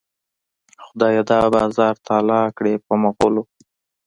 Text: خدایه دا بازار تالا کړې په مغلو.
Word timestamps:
خدایه 0.85 1.23
دا 1.29 1.39
بازار 1.55 1.95
تالا 2.07 2.41
کړې 2.57 2.73
په 2.85 2.93
مغلو. 3.03 3.43